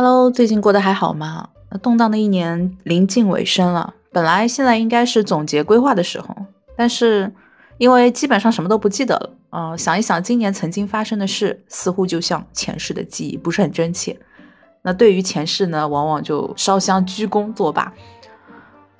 [0.00, 1.48] Hello，最近过得还好吗？
[1.72, 6.36] 那动荡的一年临近尾声了，本来现在应该是总结规划的时候，
[6.76, 7.34] 但是
[7.78, 14.16] 因为基本上什么都不记得了，呃，想一想今年曾经发生的事，似乎就像前世的记忆，不是很真切。
[14.82, 17.92] 那对于前世呢，往往就烧香鞠躬作罢，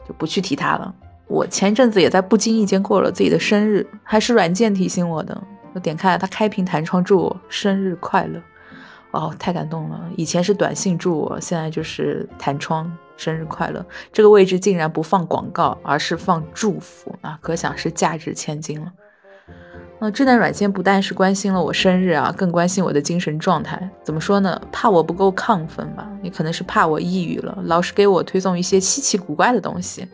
[0.05, 0.93] 就不去提它了。
[1.29, 5.41] 我前阵子也在不经意间过了自己的生日，还是软件提醒我的，
[5.75, 8.43] 我点开了它开屏弹窗，祝我生日快乐。
[9.19, 10.01] 哦，太感动了！
[10.17, 13.85] 以前是短信祝我，现在就是弹窗生日快乐。
[14.13, 18.93] 这个位置竟然不放广告，而是放祝福啊，可想是价值千金了。
[19.99, 23.91] 那智能软件不但是关心了我生日啊，更关心我的精神状态。
[24.05, 24.61] 怎么说呢？
[24.71, 26.09] 怕我不够亢奋吧？
[26.23, 30.07] 也可能是怕我抑郁了，老是给我推送一些稀奇古怪的东西。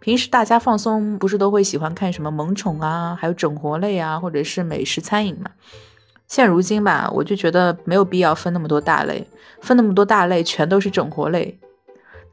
[0.00, 5.50] 平时大家放松不是都会喜欢看什么萌宠啊，还有整活类啊，或者是美食餐饮嘛？
[6.30, 9.26] 现如今吧，我就觉得没有必要分那么多大类，
[9.62, 11.58] 分那么多大类全都是整活类。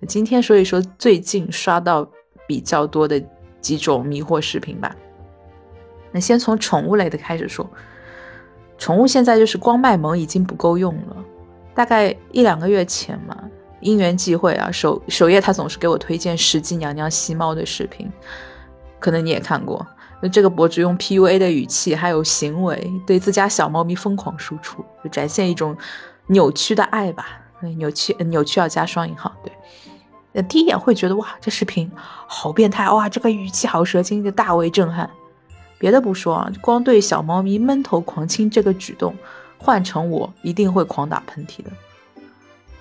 [0.07, 2.07] 今天说一说最近刷到
[2.47, 3.19] 比较多的
[3.59, 4.95] 几种迷惑视频吧。
[6.11, 7.67] 那先从宠物类的开始说，
[8.77, 11.17] 宠物现在就是光卖萌已经不够用了。
[11.73, 13.35] 大概一两个月前嘛，
[13.79, 18.07] 因缘际会啊，首首页他总是给我推荐石矶娘娘吸猫的视频，
[18.99, 19.85] 可能你也看过。
[20.21, 25.77] 那这个博主用 PUA 的语气还有行为，对自家小猫咪疯狂输出，就展现一种
[26.27, 27.41] 扭曲的爱吧。
[27.77, 29.31] 扭曲，扭曲要加双引号。
[29.43, 29.51] 对，
[30.31, 31.91] 那第一眼会觉得哇，这视频
[32.27, 35.09] 好变态哇，这个语气好蛇精，就大为震撼。
[35.79, 39.15] 别的不说啊，光对小猫咪闷头狂亲这个举动，
[39.57, 41.71] 换成我一定会狂打喷嚏的。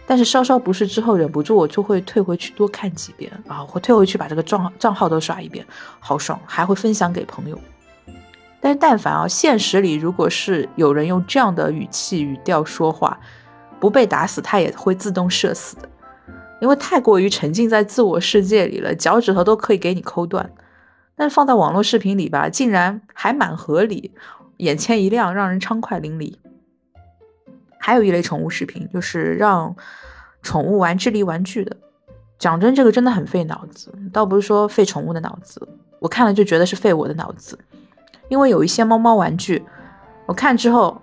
[0.06, 5.66] 但是稍稍不适之后，忍不住我就会退回去多看几遍啊，或退回去把这个账账号都刷一遍，
[5.98, 7.58] 好爽，还会分享给朋友。
[8.60, 13.18] 但是但凡啊，现实里如果是有人用这样的语气语调说话，
[13.80, 15.88] 不被打死，他也会自动社死的，
[16.60, 20.50] 因为太过于沉浸在自我世界里了，脚趾头都可以给你抠断。
[21.14, 24.12] 但是放在网络视频里吧，竟然还蛮合理，
[24.58, 26.34] 眼前一亮，让人畅快淋漓。
[27.86, 29.72] 还有一类宠物视频，就是让
[30.42, 31.76] 宠物玩智力玩具的。
[32.36, 35.68] 讲真，这个真的很费脑子，倒不是说费宠物的脑子，
[36.00, 37.56] 我看了就觉得是费我的脑子。
[38.26, 39.64] 因为有一些猫猫玩具，
[40.26, 41.00] 我看之后，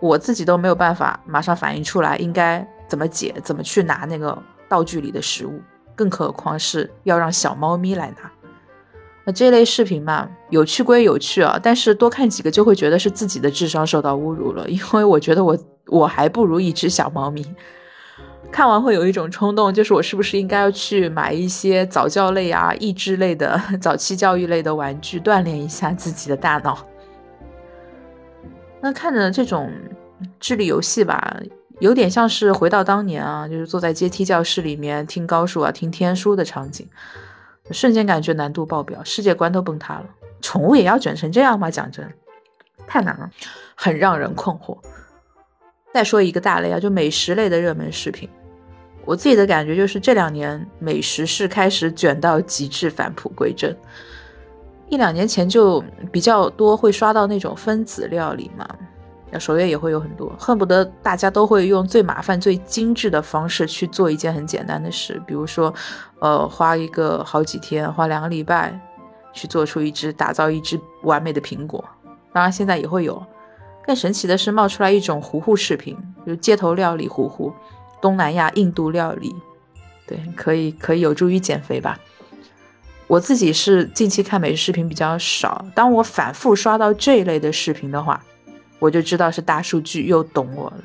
[0.00, 4.36] 我自己都没有办法马上反应出来应该怎么解，怎么去拿那个
[4.68, 5.60] 道具里的食物，
[5.94, 8.28] 更何况是要让小猫咪来拿。
[9.24, 15.56] 那这类视频嘛，有趣归有趣啊，但是多看几个就会觉得是自己的智商受到侮辱了，因为我觉得我
[15.86, 17.44] 我还不如一只小猫咪。
[18.50, 26.78] 看完会有一种冲动，就是我是不是应该要去买一些早教类啊、益智类的、 早期教育类的玩具，锻炼一下自己的大脑。
[28.80, 29.72] 那看着这种
[30.38, 31.40] 智力游戏吧，
[31.80, 36.88] 有点像是回到当年啊，就是坐在阶梯教室里面听高数啊、听天书的场景。
[37.72, 40.06] 瞬间感觉难度爆表，世界观都崩塌了。
[40.40, 41.68] 宠物也要卷成这样吗？
[41.68, 42.08] 讲真，
[42.86, 43.28] 太难了，
[43.74, 44.78] 很让人困惑。
[45.96, 48.28] 再说一个大类啊，就美食类的热门视频。
[49.06, 53.74] 我自己的感觉就是这两年美食是开始卷到极致，返璞归真。
[54.90, 58.68] 一两年前就比较多会刷到那种分子料理嘛。
[59.38, 65.72] 首页也会有很多，恨不得大家都会用最麻烦、最精致的方式去做一件很简单的事，比如说，
[66.20, 68.78] 呃，花一个好几天，花两个礼拜，
[69.32, 71.82] 去做出一只、打造一只完美的苹果。
[72.32, 73.22] 当然，现在也会有。
[73.86, 77.52] 更神奇的是，冒出来一种糊糊视频，就街头料理糊糊，
[78.00, 79.34] 东南亚、印度料理，
[80.06, 81.98] 对，可以可以有助于减肥吧。
[83.06, 88.22] 我自己是近期看美食视频比较少，当我反复刷到这一类的视频的话。
[88.78, 90.84] 我就知道是大数据又懂我了，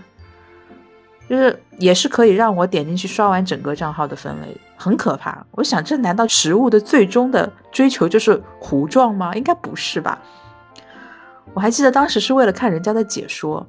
[1.30, 4.48] 就是也是可以让我点进去刷完整个账号的分类，
[4.78, 5.46] 很可怕。
[5.52, 9.36] 我想，这难道食物的最终的追求就是糊状吗？
[9.36, 10.18] 应该不是吧？
[11.54, 13.68] 我还记得当时是为了看人家的解说，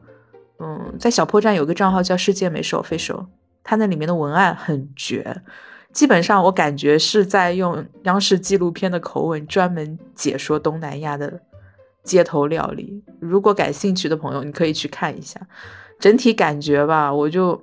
[0.59, 3.27] 嗯，在小破站有个账号叫世界美食 official，
[3.65, 5.43] 它那里面的文案很绝，
[5.93, 11.41] 基本上我感觉是在用央视纪录片的口吻专门解说东南亚的。
[12.05, 15.41] 街头料理，如果感兴趣的朋友，你可以去看一下。
[16.01, 17.63] 整体感觉吧，我就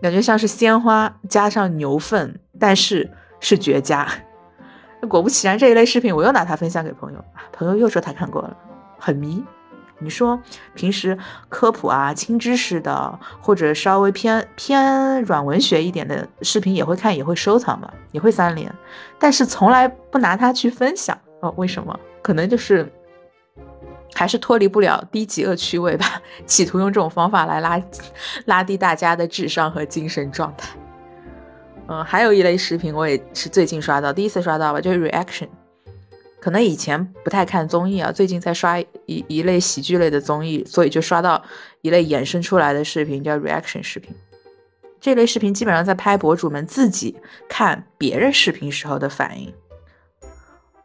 [0.00, 4.08] 感觉像是鲜花加上牛粪，但是是绝佳。
[5.06, 7.22] 果不其然，这一类视频我又拿它分享给朋友，
[7.52, 8.56] 朋友又说他看过了，
[8.98, 9.44] 很迷。
[10.00, 10.40] 你说
[10.74, 11.18] 平时
[11.48, 18.72] 科普啊、轻知识的，或者稍微偏偏软文学一点的视频也会看，也会收藏吧，也会三连，
[19.18, 21.52] 但是从来不拿它去分享哦。
[21.56, 21.98] 为什么？
[22.22, 22.90] 可能就是。
[24.14, 27.80] 还是脱离不了低级恶趣味吧，企图用这种方法来拉
[28.46, 30.70] 拉低大家的智商和精神状态。
[31.86, 35.46] 嗯，还有一类视频，我也是最近刷到，第一次刷到吧，就是 reaction。
[36.40, 38.86] 可能以前不太看综艺啊，最近在刷一
[39.28, 41.42] 一类喜剧类的综艺，所以就刷到
[41.82, 44.14] 一类衍生出来的视频，叫 reaction 视频。
[45.00, 47.16] 这类视频基本上在拍博主们自己
[47.48, 49.52] 看别人视频时候的反应。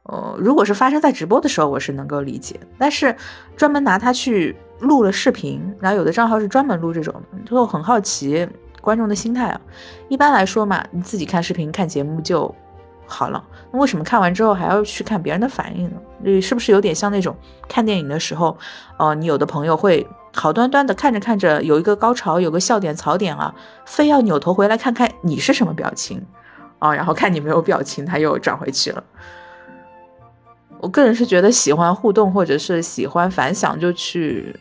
[0.04, 2.60] 呃，如果是发生在直播的时候，我是能够理解。
[2.78, 3.16] 但是
[3.56, 7.14] 专门拿它去录了视频，然后有的账号是专门录这种，
[7.46, 8.48] 就很好奇
[8.82, 9.62] 观众的心态啊。
[10.10, 12.54] 一般来说嘛，你自己看视频看节目就
[13.06, 15.96] 好了，那为什么看完之后还要去看别人的反应呢？
[16.20, 17.36] 你是不是有点像那种
[17.68, 18.58] 看电影的时候，
[18.98, 23.54] 呃，你有的朋友会好端端的看着看着有一个高潮，有个笑点槽点啊，
[23.86, 26.26] 非要扭头回来看看你是什么表情
[26.80, 29.04] 啊，然后看你没有表情，他又转回去了。
[30.80, 34.56] 我个人是觉得喜欢互动或者是喜欢反响，就去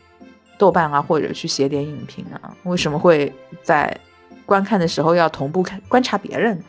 [0.57, 2.53] 豆瓣啊，或者去写点影评啊。
[2.63, 3.97] 为什么会在
[4.45, 6.61] 观看的时候要同步看观察别人？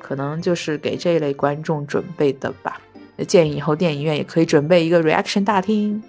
[0.00, 2.80] 可能就是给这一类观众准备的吧。
[3.26, 6.02] 建议以后电影院也可以准备一个 reaction 大厅。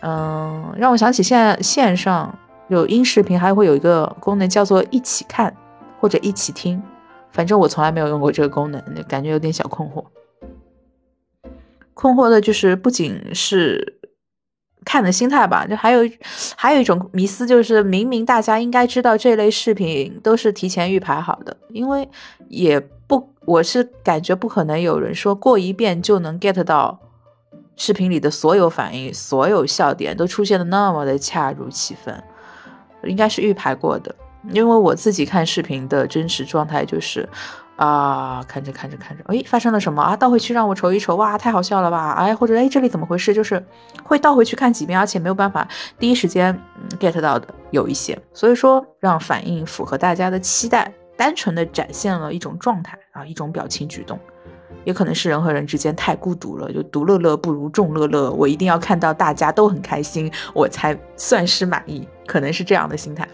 [0.00, 2.36] 嗯，让我想起现在线上
[2.68, 5.54] 有音视频还会有一个功能叫做一起看
[6.00, 6.82] 或者一起听，
[7.30, 10.04] 反正我从来没有用过这个功能，感觉有点小困惑。
[11.94, 13.98] 困惑的就是，不仅是
[14.84, 16.02] 看的心态吧，就还有
[16.56, 22.08] 还有一种迷思，就是明明大家应该知道这类视频都是提前预排好的，因为
[22.48, 26.98] 也不，我是感觉不可能有人说过一遍就能 get 到
[27.76, 32.22] 视频里的所有反应、所有笑点都出现的那么的恰如其分，
[33.04, 34.14] 应该是预排过的。
[34.50, 37.28] 因为我自己看视频的真实状态就是。
[37.76, 40.14] 啊，看着看着看着，哎，发生了什么啊？
[40.14, 42.12] 倒回去让我瞅一瞅，哇，太好笑了吧？
[42.12, 43.32] 哎，或者哎，这里怎么回事？
[43.32, 43.64] 就是
[44.04, 45.66] 会倒回去看几遍，而且没有办法
[45.98, 46.56] 第一时间
[47.00, 54.18] get 到的有一些，所以说让反应符合大家的期待，单纯的展现了一种状态啊，一种表情举动，
[54.84, 63.26] 也可能是人和人之间太孤独了，就独乐乐不如众乐乐，我一定要看到大家都很开心，我才算是满意，可能是这样的心态。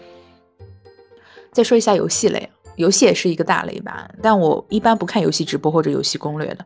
[1.51, 2.49] 再说一下游戏类。
[2.79, 6.65] 游戏也是一个大类吧，但我一般不看游戏直播或者游戏攻略的。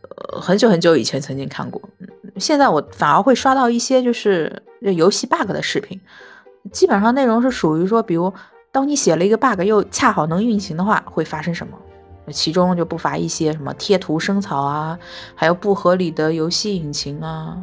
[0.00, 1.80] 呃，很久很久以前曾经看过，
[2.36, 5.98] 现在我反而会刷到一些就是游戏 bug 的视频，
[6.70, 8.30] 基本上内容是属于说，比如
[8.70, 11.78] 当你写了一个 bug 又恰好能运行的话，会发生什么？
[12.30, 14.98] 其中就不乏一些什么贴图生草啊，
[15.34, 17.56] 还有不合理的游戏引擎啊，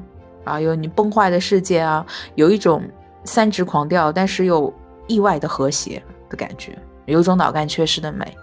[0.44, 2.82] 啊，有你崩坏的世界啊，有一种
[3.24, 4.74] 三值狂掉，但是又
[5.06, 6.76] 意外的和谐的感觉。
[7.12, 8.38] 有种脑干缺失的美，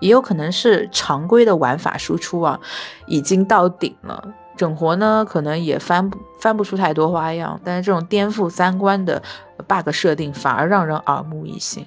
[0.00, 2.58] 也有可能是常规的玩法输出啊，
[3.06, 4.34] 已经到顶了。
[4.56, 7.60] 整活呢，可能也翻不翻不出太多花样。
[7.64, 9.20] 但是这种颠覆三观的
[9.66, 11.84] bug 设定，反而让人耳目一新。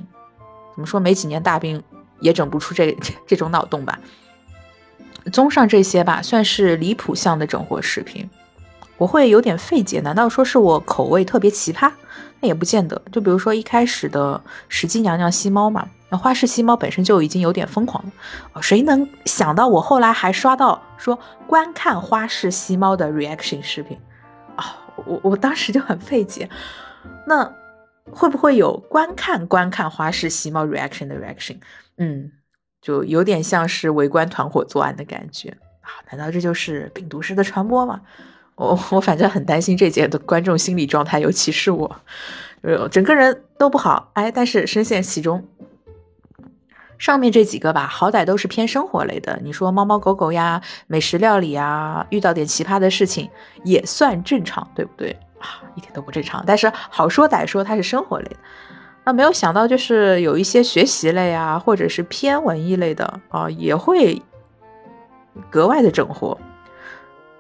[0.74, 1.00] 怎么说？
[1.00, 1.82] 没几年大兵
[2.20, 3.98] 也整不出这 这种脑洞吧？
[5.32, 8.30] 综上这些吧，算是离谱向的整活视频。
[8.98, 11.92] 我会有点费解，难道说是我口味特别奇葩？
[12.40, 13.02] 那也不见得。
[13.12, 14.40] 就比如说一开始的
[14.70, 18.62] 石矶娘娘吸猫嘛，那花式吸猫本身就已经有点疯狂了。
[18.62, 21.18] 谁能想到我后来还刷到说
[21.48, 23.98] 观看花式吸猫的 reaction 视频
[24.56, 24.78] 啊？
[25.06, 26.50] 我我当时就很费解。
[27.26, 27.52] 那
[28.12, 31.58] 会不会有观看观看花式吸猫 reaction 的 reaction？
[31.98, 32.32] 嗯，
[32.82, 35.50] 就有点像是围观团伙作案的感觉
[35.82, 35.90] 啊？
[36.12, 38.02] 难道这就是病毒式的传播吗？
[38.58, 41.96] 我我反正很担心这节的观众心理状态，尤其是我，
[42.62, 45.48] 呃，整个人都不好，哎，但是深陷其中。
[46.98, 53.30] 上面这几个吧，好歹都是偏生活类的，你说猫猫狗狗呀、美食料理呀，遇到点奇葩的事情
[53.64, 55.62] 也算正常，对不对啊？
[55.76, 56.44] 一点都不正常。
[56.48, 58.38] 但是好说歹说，它是生活类的。
[59.04, 64.20] 那没有想到，就是有一些学习类啊，或者是偏文艺类的啊，也会
[65.52, 66.36] 格外的整活。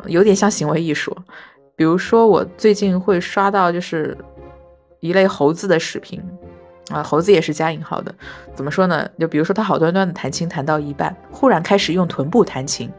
[0.05, 1.15] 有点像行为艺术，
[1.75, 4.17] 比如说我最近会刷到就是
[4.99, 6.21] 一类猴子的视频，
[6.89, 8.13] 啊，猴子也是加引号的，
[8.53, 9.09] 怎么说呢？
[9.19, 12.89] 就比如说他好端端的弹琴弹到一半，忽然开始用臀部弹琴，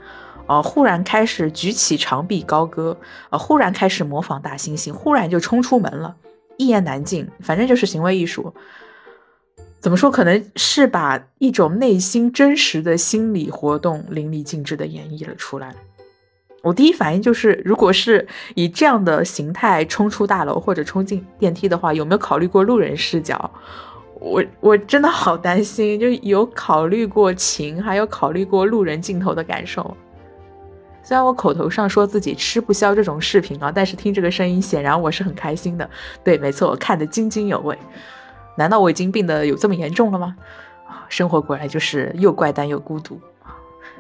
[0.47, 2.97] 啊，忽然开始举起长臂高歌，
[3.31, 6.17] 啊，忽然开始模仿大猩猩，忽然就冲出门了，
[6.57, 8.52] 一言难尽，反正就是行为艺术。
[9.81, 10.11] 怎么说？
[10.11, 15.73] 可能是把一种内心真实的心理活动淋漓尽致的演绎了出来。
[16.62, 23.50] 我第一反应就是，如果是以这样的形态冲出大楼或者冲进电梯的话，有没有考虑过路人视角？
[24.20, 29.96] 我我真的好担心，就有考虑过情，还有考虑过路人镜头的感受。
[31.04, 35.88] 虽然我口头上说自己吃不消这种视频啊，但是听这个声音，显然我是很开心的。
[36.24, 37.78] 对，没错，我看得津津有味。
[38.56, 40.34] 难道我已经病得有这么严重了吗？
[41.08, 43.20] 生活果然就是又怪诞又孤独！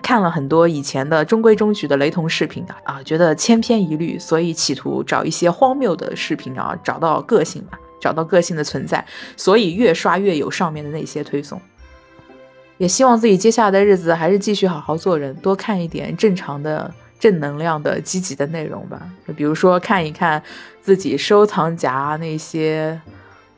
[0.02, 9.04] 看了很多以前的中规中矩的雷同视频的啊，觉得千篇一律，所以企图找一些荒谬的视频啊，找到个性吧，找到个性的存在，
[9.36, 11.60] 所以越刷越有上面的那些推送。
[12.78, 16.88] 也希望自己接下来的日子还是继续好好做人，多看一点正常的、
[17.18, 19.02] 正能量的、积极的内容吧。
[19.36, 20.40] 比如说看一看
[20.80, 23.00] 自己收藏夹那些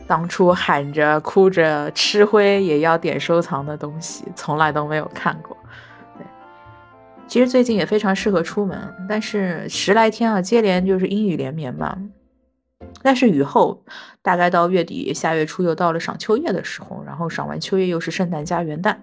[0.07, 5.55] 当初喊着哭着吃灰也要点收藏的东西，从来都没有看过。
[7.31, 8.77] 其实最近也非常适合出门，
[9.09, 11.97] 但是十来天啊，接连就是阴雨连绵嘛。
[13.03, 13.85] 但是雨后，
[14.21, 18.97] 大概到月底下月初又到了赏秋叶的时候，然后赏完秋叶又是圣诞加元旦，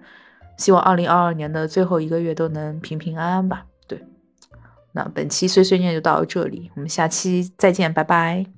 [0.58, 3.64] 希望二零二二年的最后一个月都能平平安安吧。
[3.86, 4.04] 对，
[4.92, 8.57] 那本期碎碎念就到这里，我们下期再见，拜拜。